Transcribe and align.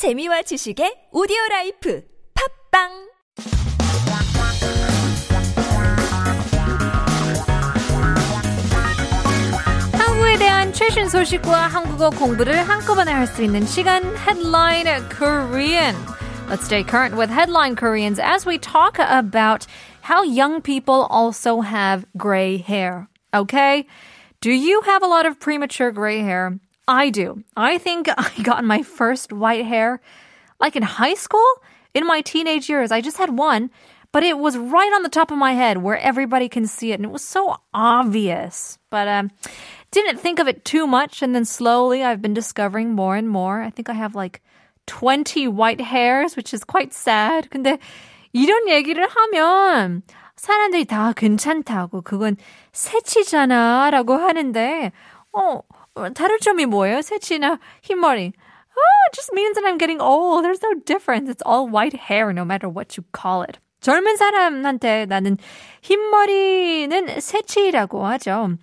재미와 0.00 0.42
지식의 0.42 1.08
오디오 1.12 1.36
라이프 1.50 2.02
팝빵 2.72 3.10
한국에 9.92 10.38
대한 10.38 10.72
최신 10.72 11.08
소식과 11.08 11.66
한국어 11.68 12.10
공부를 12.10 12.62
한꺼번에 12.68 13.12
할 13.12 13.26
수 13.26 13.42
있는 13.42 13.66
시간 13.66 14.02
Headline 14.16 14.86
Korean. 15.08 15.94
Let's 16.48 16.64
stay 16.64 16.82
current 16.82 17.16
with 17.16 17.30
Headline 17.30 17.76
Koreans 17.76 18.18
as 18.18 18.46
we 18.46 18.58
talk 18.58 18.98
about 18.98 19.66
how 20.02 20.22
young 20.22 20.60
people 20.62 21.06
also 21.10 21.60
have 21.60 22.06
gray 22.16 22.56
hair. 22.56 23.08
Okay? 23.34 23.86
Do 24.40 24.50
you 24.50 24.80
have 24.82 25.02
a 25.02 25.06
lot 25.06 25.26
of 25.26 25.38
premature 25.38 25.92
gray 25.92 26.20
hair? 26.22 26.58
I 26.89 27.09
do. 27.09 27.43
I 27.55 27.77
think 27.77 28.07
I 28.09 28.31
got 28.43 28.63
my 28.63 28.83
first 28.83 29.33
white 29.33 29.65
hair 29.65 30.01
like 30.59 30.75
in 30.75 30.83
high 30.83 31.15
school. 31.15 31.45
In 31.93 32.05
my 32.05 32.21
teenage 32.21 32.69
years, 32.69 32.91
I 32.91 32.99
just 32.99 33.17
had 33.17 33.37
one, 33.37 33.71
but 34.11 34.23
it 34.23 34.37
was 34.37 34.57
right 34.57 34.91
on 34.93 35.03
the 35.03 35.09
top 35.09 35.31
of 35.31 35.37
my 35.37 35.53
head 35.53 35.77
where 35.77 35.97
everybody 35.97 36.49
can 36.49 36.67
see 36.67 36.91
it, 36.91 36.95
and 36.95 37.05
it 37.05 37.11
was 37.11 37.23
so 37.23 37.55
obvious. 37.73 38.77
But 38.89 39.07
um, 39.07 39.31
didn't 39.91 40.19
think 40.19 40.39
of 40.39 40.47
it 40.47 40.65
too 40.65 40.87
much, 40.87 41.21
and 41.21 41.33
then 41.33 41.45
slowly 41.45 42.03
I've 42.03 42.21
been 42.21 42.33
discovering 42.33 42.91
more 42.91 43.15
and 43.15 43.29
more. 43.29 43.61
I 43.61 43.69
think 43.69 43.89
I 43.89 43.93
have 43.93 44.13
like 44.13 44.41
20 44.87 45.47
white 45.47 45.79
hairs, 45.79 46.35
which 46.35 46.53
is 46.53 46.65
quite 46.65 46.93
sad. 46.93 47.49
근데 47.49 47.79
이런 48.33 48.67
얘기를 48.67 49.07
하면 49.07 50.03
사람들이 50.35 50.83
다 50.85 51.13
괜찮다고 51.13 52.01
그건 52.01 52.35
새치잖아라고 52.73 54.17
하는데 54.17 54.91
어 55.31 55.61
다른 56.13 56.37
점이 56.39 56.65
뭐예요? 56.65 57.01
새치나 57.01 57.59
흰머리? 57.81 58.33
Oh, 58.77 59.07
it 59.07 59.15
just 59.15 59.31
means 59.33 59.55
that 59.55 59.65
I'm 59.65 59.77
getting 59.77 60.01
old. 60.01 60.43
There's 60.43 60.61
no 60.61 60.73
difference. 60.85 61.29
It's 61.29 61.43
all 61.45 61.69
white 61.69 61.95
hair, 61.95 62.33
no 62.33 62.43
matter 62.43 62.67
what 62.67 62.97
you 62.97 63.05
call 63.13 63.43
it. 63.43 63.59
젊은 63.79 64.17
사람한테 64.17 65.05
나는 65.05 65.37
흰머리는 65.81 67.19
새치라고 67.19 68.05
하죠. 68.07 68.57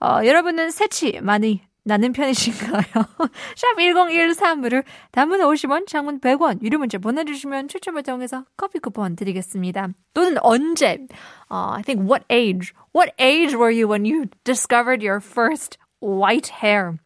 어, 0.00 0.20
여러분은 0.24 0.70
새치 0.70 1.20
많이 1.22 1.62
나는 1.86 2.12
편이신가요? 2.12 2.82
샵 3.54 3.76
1013으로 3.78 4.82
단문 5.12 5.40
50원, 5.40 5.86
장문 5.86 6.20
100원, 6.20 6.60
유료 6.62 6.78
문자 6.78 6.98
보내주시면 6.98 7.68
추첨을 7.68 8.02
통해서 8.02 8.44
커피 8.56 8.80
쿠폰 8.80 9.14
드리겠습니다. 9.14 9.88
또는 10.12 10.36
언제? 10.42 11.06
Uh, 11.48 11.78
I 11.78 11.82
think 11.82 12.02
what 12.02 12.24
age? 12.28 12.74
What 12.92 13.12
age 13.20 13.54
were 13.54 13.70
you 13.70 13.88
when 13.88 14.04
you 14.04 14.26
discovered 14.42 15.00
your 15.00 15.20
first 15.20 15.78
white 16.00 16.52
hair? 16.62 16.98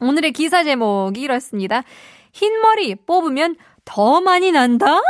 오늘의 0.00 0.32
기사 0.32 0.64
제목이 0.64 1.20
이렇습니다. 1.20 1.84
흰머리 2.32 2.96
뽑으면 3.06 3.56
더 3.84 4.20
많이 4.20 4.50
난다? 4.52 5.00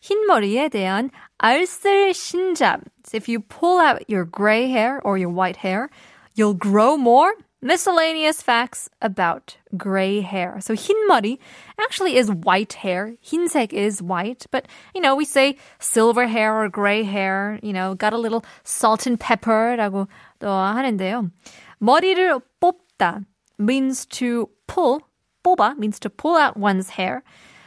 흰머리에 0.00 0.68
대한 0.68 1.10
알쓸 1.38 2.12
신잡. 2.12 2.80
So 3.04 3.16
if 3.16 3.28
you 3.28 3.40
pull 3.40 3.78
out 3.78 4.02
your 4.08 4.24
gray 4.24 4.68
hair 4.70 5.00
or 5.04 5.16
your 5.16 5.30
white 5.30 5.56
hair, 5.56 5.88
you'll 6.34 6.54
grow 6.54 6.96
more. 6.96 7.34
Miscellaneous 7.64 8.42
facts 8.42 8.90
about 9.00 9.56
gray 9.76 10.20
hair. 10.20 10.58
So 10.60 10.74
흰머리 10.74 11.38
actually 11.78 12.16
is 12.16 12.28
white 12.28 12.72
hair. 12.72 13.14
흰색 13.22 13.72
is 13.72 14.02
white, 14.02 14.46
but 14.50 14.66
you 14.96 15.00
know, 15.00 15.14
we 15.14 15.24
say 15.24 15.56
silver 15.78 16.26
hair 16.26 16.60
or 16.60 16.68
gray 16.68 17.04
hair, 17.04 17.60
you 17.62 17.72
know, 17.72 17.94
got 17.94 18.12
a 18.12 18.18
little 18.18 18.44
salt 18.64 19.06
and 19.06 19.20
pepper라고 19.20 20.08
또 20.38 20.48
하는데요. 20.48 21.30
머리를 21.78 22.40
뽑다 22.60 23.20
means 23.58 24.06
to 24.06 24.48
pull, 24.66 25.00
뽑아 25.42 25.76
means 25.76 25.98
to 26.00 26.10
pull 26.10 26.36
out 26.36 26.56
one's 26.56 26.90
hair. 26.90 27.22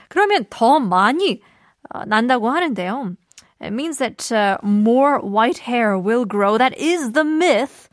그러면 0.10 0.46
더 0.50 0.80
많이 0.80 1.42
어, 1.94 2.06
난다고 2.06 2.50
하는데요. 2.50 3.16
It 3.60 3.72
means 3.72 3.98
that 4.00 4.32
uh, 4.32 4.58
more 4.62 5.20
white 5.20 5.60
hair 5.60 5.98
will 5.98 6.26
grow. 6.26 6.58
That 6.58 6.78
is 6.78 7.14
the 7.14 7.24
myth. 7.24 7.90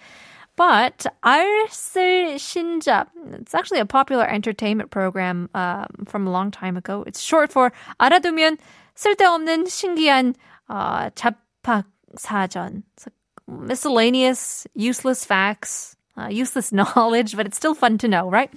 But 0.56 1.06
알쓸 1.24 2.36
신잡, 2.36 3.08
it's 3.40 3.54
actually 3.54 3.80
a 3.80 3.86
popular 3.86 4.26
entertainment 4.28 4.90
program 4.90 5.48
um, 5.54 5.86
from 6.06 6.26
a 6.26 6.30
long 6.30 6.50
time 6.50 6.76
ago. 6.76 7.04
It's 7.06 7.20
short 7.20 7.50
for 7.50 7.72
알아두면 7.98 8.58
쓸데없는 8.94 9.64
신기한 9.64 10.34
uh, 10.68 11.10
잡학 11.10 11.86
사전. 12.16 12.82
So 12.98 13.10
miscellaneous, 13.47 14.67
useless 14.75 15.25
facts, 15.25 15.95
uh, 16.17 16.27
useless 16.27 16.71
knowledge, 16.79 17.35
but 17.35 17.45
it's 17.45 17.57
still 17.57 17.75
fun 17.75 17.97
to 17.99 18.07
know, 18.07 18.29
right? 18.29 18.51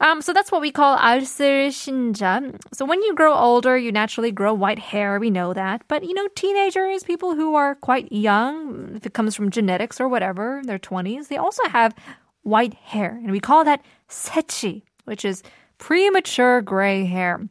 Um, 0.00 0.22
so 0.22 0.32
that's 0.32 0.50
what 0.50 0.62
we 0.62 0.72
call 0.72 0.96
알쓸신잡. 0.96 2.58
So 2.72 2.86
when 2.86 3.02
you 3.02 3.14
grow 3.14 3.34
older, 3.34 3.76
you 3.76 3.92
naturally 3.92 4.32
grow 4.32 4.54
white 4.54 4.78
hair. 4.78 5.20
We 5.20 5.28
know 5.28 5.52
that. 5.52 5.82
But 5.88 6.04
you 6.04 6.14
know, 6.14 6.26
teenagers, 6.34 7.02
people 7.02 7.34
who 7.34 7.54
are 7.54 7.74
quite 7.74 8.10
young, 8.10 8.92
if 8.96 9.04
it 9.04 9.12
comes 9.12 9.36
from 9.36 9.50
genetics 9.50 10.00
or 10.00 10.08
whatever, 10.08 10.62
their 10.64 10.78
20s, 10.78 11.28
they 11.28 11.36
also 11.36 11.62
have 11.68 11.94
white 12.42 12.72
hair. 12.72 13.20
And 13.22 13.30
we 13.30 13.40
call 13.40 13.62
that 13.64 13.84
sechi, 14.08 14.82
which 15.04 15.26
is 15.26 15.42
premature 15.76 16.62
gray 16.62 17.04
hair. 17.04 17.46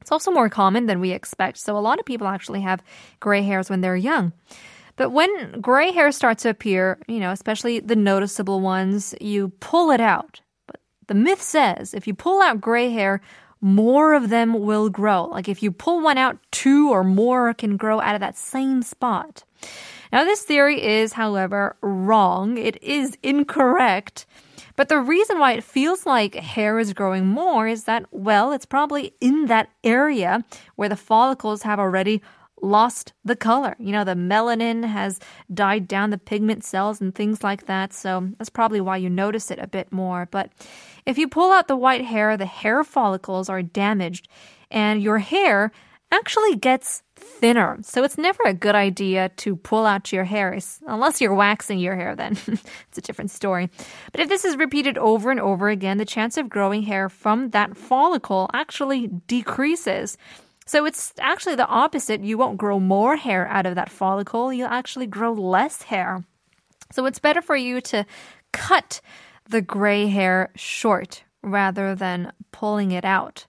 It's 0.00 0.12
also 0.12 0.30
more 0.30 0.48
common 0.48 0.86
than 0.86 1.00
we 1.00 1.10
expect. 1.10 1.58
So 1.58 1.76
a 1.76 1.82
lot 1.82 1.98
of 1.98 2.06
people 2.06 2.28
actually 2.28 2.60
have 2.60 2.82
gray 3.18 3.42
hairs 3.42 3.68
when 3.68 3.80
they're 3.80 3.96
young. 3.96 4.32
But 5.00 5.12
when 5.12 5.62
gray 5.62 5.92
hair 5.92 6.12
starts 6.12 6.42
to 6.42 6.50
appear, 6.50 6.98
you 7.08 7.20
know, 7.20 7.30
especially 7.30 7.80
the 7.80 7.96
noticeable 7.96 8.60
ones, 8.60 9.14
you 9.18 9.48
pull 9.60 9.90
it 9.92 10.00
out. 10.02 10.42
But 10.66 10.78
the 11.06 11.14
myth 11.14 11.40
says 11.40 11.94
if 11.94 12.06
you 12.06 12.12
pull 12.12 12.42
out 12.42 12.60
gray 12.60 12.90
hair, 12.90 13.22
more 13.62 14.12
of 14.12 14.28
them 14.28 14.60
will 14.60 14.90
grow. 14.90 15.24
Like 15.24 15.48
if 15.48 15.62
you 15.62 15.72
pull 15.72 16.02
one 16.02 16.18
out, 16.18 16.36
two 16.50 16.90
or 16.90 17.02
more 17.02 17.54
can 17.54 17.78
grow 17.78 17.98
out 18.02 18.14
of 18.14 18.20
that 18.20 18.36
same 18.36 18.82
spot. 18.82 19.42
Now, 20.12 20.24
this 20.24 20.42
theory 20.42 20.84
is, 20.84 21.14
however, 21.14 21.76
wrong. 21.80 22.58
It 22.58 22.82
is 22.82 23.16
incorrect. 23.22 24.26
But 24.76 24.90
the 24.90 25.00
reason 25.00 25.38
why 25.38 25.52
it 25.52 25.64
feels 25.64 26.04
like 26.04 26.34
hair 26.34 26.78
is 26.78 26.92
growing 26.92 27.26
more 27.26 27.66
is 27.66 27.84
that, 27.84 28.04
well, 28.10 28.52
it's 28.52 28.66
probably 28.66 29.14
in 29.22 29.46
that 29.46 29.70
area 29.82 30.44
where 30.76 30.90
the 30.90 30.96
follicles 30.96 31.62
have 31.62 31.78
already 31.78 32.20
lost 32.62 33.12
the 33.24 33.36
color. 33.36 33.76
You 33.78 33.92
know, 33.92 34.04
the 34.04 34.14
melanin 34.14 34.84
has 34.84 35.18
died 35.52 35.88
down 35.88 36.10
the 36.10 36.18
pigment 36.18 36.64
cells 36.64 37.00
and 37.00 37.14
things 37.14 37.42
like 37.42 37.66
that. 37.66 37.92
So 37.92 38.30
that's 38.38 38.50
probably 38.50 38.80
why 38.80 38.96
you 38.98 39.10
notice 39.10 39.50
it 39.50 39.58
a 39.58 39.66
bit 39.66 39.92
more. 39.92 40.28
But 40.30 40.50
if 41.06 41.18
you 41.18 41.28
pull 41.28 41.52
out 41.52 41.68
the 41.68 41.76
white 41.76 42.04
hair, 42.04 42.36
the 42.36 42.46
hair 42.46 42.84
follicles 42.84 43.48
are 43.48 43.62
damaged 43.62 44.28
and 44.70 45.02
your 45.02 45.18
hair 45.18 45.72
actually 46.12 46.56
gets 46.56 47.02
thinner. 47.16 47.78
So 47.82 48.02
it's 48.02 48.18
never 48.18 48.42
a 48.44 48.54
good 48.54 48.74
idea 48.74 49.28
to 49.36 49.56
pull 49.56 49.86
out 49.86 50.12
your 50.12 50.24
hair 50.24 50.58
unless 50.86 51.20
you're 51.20 51.34
waxing 51.34 51.78
your 51.78 51.94
hair 51.94 52.16
then. 52.16 52.36
it's 52.46 52.98
a 52.98 53.02
different 53.02 53.30
story. 53.30 53.70
But 54.12 54.20
if 54.20 54.28
this 54.28 54.44
is 54.44 54.56
repeated 54.56 54.98
over 54.98 55.30
and 55.30 55.40
over 55.40 55.68
again, 55.68 55.98
the 55.98 56.04
chance 56.04 56.36
of 56.36 56.48
growing 56.48 56.82
hair 56.82 57.08
from 57.08 57.50
that 57.50 57.76
follicle 57.76 58.50
actually 58.52 59.08
decreases. 59.26 60.16
So 60.70 60.84
it's 60.84 61.12
actually 61.18 61.56
the 61.56 61.66
opposite. 61.66 62.20
You 62.20 62.38
won't 62.38 62.56
grow 62.56 62.78
more 62.78 63.16
hair 63.16 63.48
out 63.48 63.66
of 63.66 63.74
that 63.74 63.90
follicle. 63.90 64.52
You'll 64.52 64.68
actually 64.68 65.08
grow 65.08 65.32
less 65.32 65.82
hair. 65.82 66.22
So 66.92 67.06
it's 67.06 67.18
better 67.18 67.42
for 67.42 67.56
you 67.56 67.80
to 67.80 68.06
cut 68.52 69.00
the 69.48 69.62
gray 69.62 70.06
hair 70.06 70.52
short 70.54 71.24
rather 71.42 71.96
than 71.96 72.32
pulling 72.52 72.92
it 72.92 73.04
out. 73.04 73.46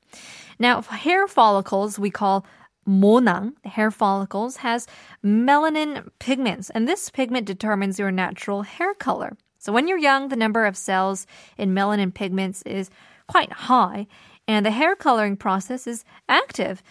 Now, 0.58 0.82
hair 0.82 1.28
follicles 1.28 2.00
we 2.00 2.09
call 2.09 2.44
monang, 2.90 3.53
hair 3.66 3.92
follicles, 3.92 4.58
has 4.58 4.88
melanin 5.24 6.09
pigments, 6.18 6.72
and 6.72 6.88
this 6.88 7.12
pigment 7.12 7.46
determines 7.46 8.00
your 8.00 8.09
natural 8.09 8.64
hair 8.64 8.96
color. 8.96 9.38
So 9.59 9.72
when 9.72 9.88
you're 9.88 10.00
young, 10.00 10.30
the 10.30 10.36
number 10.36 10.66
of 10.66 10.76
cells 10.76 11.28
in 11.56 11.76
melanin 11.76 12.12
pigments 12.12 12.64
is 12.64 12.90
quite 13.28 13.52
high, 13.52 14.08
and 14.48 14.66
the 14.66 14.72
hair 14.72 14.96
coloring 14.96 15.38
process 15.38 15.86
is 15.86 16.03
active. 16.28 16.82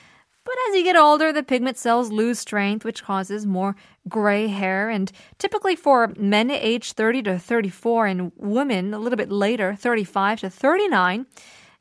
But 0.45 0.55
as 0.69 0.77
you 0.77 0.85
get 0.85 0.97
older, 0.97 1.33
the 1.33 1.43
pigment 1.43 1.77
cells 1.77 2.11
lose 2.11 2.39
strength, 2.39 2.85
which 2.85 3.05
causes 3.05 3.47
more 3.47 3.77
gray 4.09 4.47
hair. 4.47 4.89
And 4.89 5.13
typically 5.39 5.77
for 5.77 6.13
men 6.17 6.51
aged 6.51 6.97
30 6.97 7.23
to 7.25 7.39
34 7.39 8.07
and 8.07 8.33
women 8.37 8.95
a 8.95 8.99
little 8.99 9.17
bit 9.17 9.31
later, 9.31 9.75
35 9.75 10.41
to 10.41 10.51
39, 10.51 11.27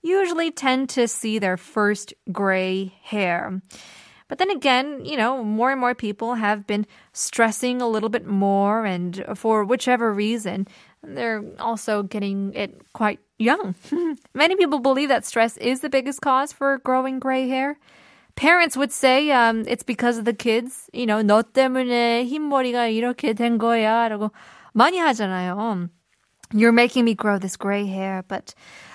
usually 0.01 0.51
tend 0.51 0.89
to 0.89 1.07
see 1.07 1.39
their 1.39 1.57
first 1.57 2.13
gray 2.31 2.93
hair. 3.01 3.61
But 4.27 4.37
then 4.37 4.51
again, 4.51 5.05
you 5.05 5.17
know, 5.17 5.43
more 5.43 5.71
and 5.71 5.81
more 5.81 5.95
people 5.95 6.35
have 6.35 6.67
been 6.67 6.85
stressing 7.13 7.81
a 7.81 7.87
little 7.87 8.09
bit 8.09 8.27
more, 8.27 8.85
and 8.85 9.25
for 9.35 9.65
whichever 9.65 10.13
reason, 10.13 10.67
they're 11.01 11.43
also 11.57 12.03
getting 12.03 12.53
it 12.53 12.79
quite 12.93 13.19
young. 13.39 13.73
Many 14.35 14.55
people 14.55 14.79
believe 14.79 15.09
that 15.09 15.25
stress 15.25 15.57
is 15.57 15.79
the 15.79 15.89
biggest 15.89 16.21
cause 16.21 16.53
for 16.53 16.77
growing 16.77 17.19
gray 17.19 17.49
hair 17.49 17.79
Parents 18.38 18.76
would 18.76 18.92
say 18.92 19.30
um, 19.30 19.64
it's 19.66 19.84
because 19.84 20.18
of 20.18 20.24
the 20.24 20.32
kids. 20.34 20.90
You 20.92 21.06
know, 21.06 21.22
너 21.22 21.42
때문에 21.42 22.24
흰머리가 22.24 22.88
이렇게 22.88 23.34
된 23.34 23.58
거야. 23.58 24.08
라고 24.08 24.30
많이 24.74 24.98
하잖아요. 24.98 25.88
You're 26.52 26.72
making 26.72 27.04
me 27.04 27.14
grow 27.14 27.38
this 27.38 27.56
gray 27.56 27.86
hair. 27.86 28.24
But 28.26 28.54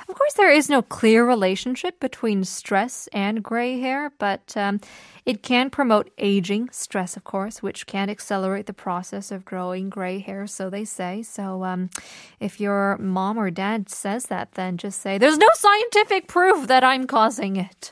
Of 0.10 0.16
course, 0.16 0.34
there 0.34 0.50
is 0.50 0.70
no 0.72 0.82
clear 0.82 1.24
relationship 1.24 2.00
between 2.00 2.44
stress 2.44 3.08
and 3.14 3.44
gray 3.44 3.80
hair, 3.80 4.12
but 4.18 4.58
um, 4.58 4.82
it 5.24 5.44
can 5.44 5.70
promote 5.70 6.10
aging, 6.18 6.70
stress, 6.72 7.16
of 7.16 7.24
course, 7.24 7.62
which 7.62 7.86
can 7.86 8.10
accelerate 8.10 8.66
the 8.66 8.74
process 8.74 9.30
of 9.32 9.46
growing 9.46 9.88
gray 9.88 10.18
hair, 10.18 10.48
so 10.48 10.68
they 10.68 10.84
say. 10.84 11.22
So 11.22 11.64
um, 11.64 11.92
if 12.40 12.60
your 12.60 12.98
mom 12.98 13.38
or 13.38 13.52
dad 13.52 13.88
says 13.88 14.26
that, 14.26 14.54
then 14.54 14.78
just 14.78 15.00
say, 15.00 15.20
There's 15.20 15.38
no 15.38 15.50
scientific 15.54 16.28
proof 16.28 16.66
that 16.66 16.84
I'm 16.84 17.06
causing 17.06 17.56
it. 17.56 17.92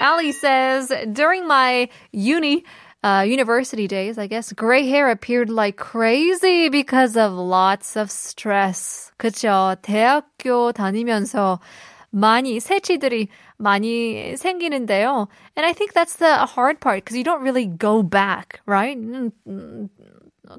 Ali 0.00 0.32
says, 0.32 0.92
During 1.12 1.46
my 1.46 1.88
uni, 2.12 2.64
uh, 3.02 3.24
university 3.26 3.86
days, 3.86 4.18
I 4.18 4.26
guess, 4.26 4.52
gray 4.52 4.88
hair 4.88 5.10
appeared 5.10 5.50
like 5.50 5.76
crazy 5.76 6.68
because 6.68 7.16
of 7.16 7.32
lots 7.32 7.96
of 7.96 8.10
stress. 8.10 9.12
그쵸. 9.18 9.76
대학교 9.82 10.72
다니면서 10.72 11.60
많이 12.12 12.60
새치들이 12.60 13.28
많이 13.58 14.36
생기는데요. 14.36 15.28
And 15.56 15.66
I 15.66 15.72
think 15.72 15.92
that's 15.92 16.16
the 16.16 16.46
hard 16.46 16.80
part 16.80 17.04
because 17.04 17.16
you 17.16 17.24
don't 17.24 17.42
really 17.42 17.66
go 17.66 18.02
back, 18.02 18.60
right? 18.66 18.98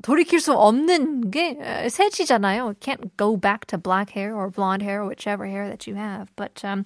돌이킬 0.02 0.40
수 0.40 0.52
없는 0.52 1.30
게 1.30 1.56
새치잖아요. 1.88 2.74
Can't 2.80 3.10
go 3.16 3.36
back 3.36 3.66
to 3.68 3.78
black 3.78 4.10
hair 4.10 4.34
or 4.34 4.50
blonde 4.50 4.82
hair 4.82 5.04
whichever 5.04 5.46
hair 5.46 5.68
that 5.68 5.86
you 5.86 5.96
have. 5.96 6.28
But 6.36 6.64
um, 6.64 6.84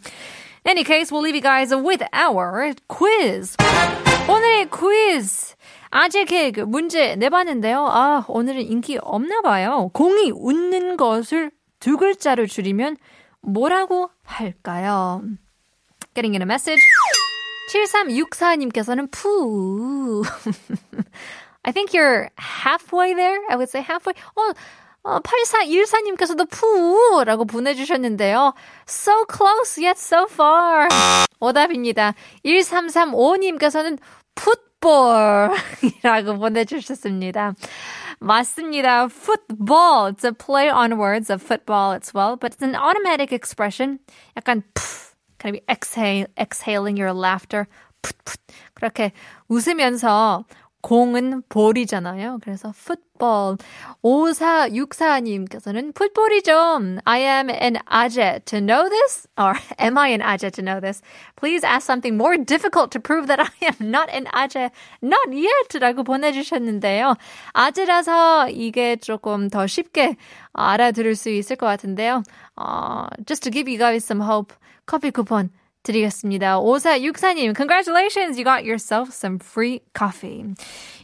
in 0.64 0.70
any 0.70 0.84
case, 0.84 1.10
we'll 1.10 1.22
leave 1.22 1.34
you 1.34 1.42
guys 1.42 1.74
with 1.74 2.02
our 2.12 2.74
quiz. 2.88 3.56
오늘의 4.28 4.70
quiz. 4.70 5.56
아재 5.90 6.24
개그 6.24 6.60
문제 6.60 7.16
내봤는데요. 7.16 7.86
아, 7.86 8.24
오늘은 8.28 8.62
인기 8.62 8.98
없나 9.02 9.40
봐요. 9.40 9.90
공이 9.92 10.30
웃는 10.30 10.96
것을 10.96 11.50
두 11.80 11.96
글자로 11.96 12.46
줄이면 12.46 12.96
뭐라고 13.40 14.10
할까요? 14.24 15.22
Getting 16.14 16.34
in 16.36 16.42
a 16.42 16.46
message. 16.46 16.80
7364님께서는 17.72 19.10
푸. 19.10 20.22
I 21.63 21.71
think 21.71 21.93
you're 21.93 22.29
halfway 22.37 23.13
there. 23.13 23.39
I 23.49 23.55
would 23.55 23.69
say 23.69 23.81
halfway. 23.81 24.13
어, 24.35 24.53
어 25.03 25.19
8414님께서도 25.19 26.49
푸라고 26.49 27.45
보내주셨는데요. 27.45 28.53
So 28.87 29.25
close 29.25 29.77
yet 29.77 29.99
so 29.99 30.25
far. 30.29 30.87
오답입니다. 31.39 32.13
1335님께서는 32.45 33.99
풋볼이라고 34.35 36.37
보내주셨습니다. 36.37 37.53
맞습니다. 38.19 39.09
Football. 39.09 40.11
It's 40.11 40.23
a 40.23 40.33
play 40.33 40.69
on 40.69 40.97
words 40.97 41.29
of 41.29 41.41
football 41.41 41.93
as 41.93 42.13
well, 42.13 42.37
but 42.37 42.53
it's 42.53 42.63
an 42.63 42.75
automatic 42.75 43.33
expression. 43.33 43.99
약간 44.37 44.63
푸, 44.73 45.13
kind 45.39 45.57
of 45.57 45.63
exhale, 45.69 46.27
exhaling 46.37 46.97
your 46.97 47.13
laughter. 47.13 47.67
풋풋. 48.01 48.37
그렇게 48.75 49.11
웃으면서 49.49 50.45
공은 50.82 51.42
볼이잖아요. 51.48 52.38
그래서 52.42 52.72
풋볼. 52.72 53.58
5464님께서는 54.02 55.94
풋볼이죠. 55.94 57.00
I 57.04 57.20
am 57.20 57.50
an 57.50 57.76
aje 57.86 58.40
to 58.46 58.60
know 58.60 58.88
this? 58.88 59.28
Or 59.36 59.54
am 59.78 59.98
I 59.98 60.08
an 60.08 60.22
aje 60.22 60.50
to 60.52 60.62
know 60.62 60.80
this? 60.80 61.02
Please 61.36 61.62
ask 61.64 61.84
something 61.86 62.16
more 62.16 62.38
difficult 62.38 62.90
to 62.92 63.00
prove 63.00 63.26
that 63.26 63.40
I 63.40 63.50
am 63.62 63.90
not 63.90 64.08
an 64.10 64.26
aje. 64.32 64.70
Not 65.02 65.32
yet! 65.32 65.78
라고 65.78 66.02
보내주셨는데요. 66.02 67.14
아재라서 67.52 68.48
이게 68.48 68.96
조금 68.96 69.50
더 69.50 69.66
쉽게 69.66 70.16
알아들을 70.52 71.14
수 71.14 71.28
있을 71.30 71.56
것 71.56 71.66
같은데요. 71.66 72.22
Uh, 72.56 73.08
just 73.26 73.42
to 73.42 73.50
give 73.50 73.68
you 73.68 73.78
guys 73.78 74.04
some 74.04 74.20
hope, 74.20 74.54
커피 74.86 75.10
쿠폰 75.10 75.50
드리겠습니다. 75.82 76.58
5464님, 76.60 77.56
congratulations! 77.56 78.38
You 78.38 78.44
got 78.44 78.64
yourself 78.64 79.10
some 79.12 79.38
free 79.42 79.80
coffee. 79.96 80.44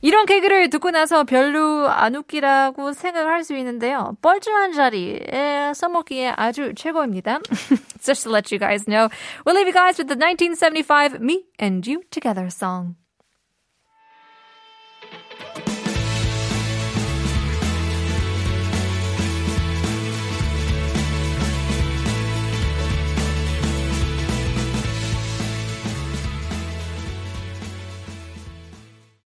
이런 0.03 0.27
개그를 0.27 0.69
듣고 0.71 0.91
나서 0.91 1.25
별로 1.25 1.89
안 1.89 2.15
웃기라고 2.15 2.93
생각할 2.93 3.45
수 3.45 3.57
있는데요. 3.57 4.17
뻘쭘한 4.21 4.73
자리에 4.73 5.73
써먹기에 5.75 6.35
아주 6.37 6.75
최고입니다. 6.75 7.41
Just 8.03 8.25
to 8.25 8.33
let 8.33 8.53
you 8.55 8.59
guys 8.59 8.85
know, 8.85 9.09
we'll 9.45 9.57
leave 9.57 9.67
you 9.67 9.73
guys 9.73 9.99
with 9.99 10.09
the 10.09 10.19
1975 10.19 11.21
Me 11.21 11.45
and 11.61 11.89
You 11.89 12.03
Together 12.11 12.51
song. 12.51 12.97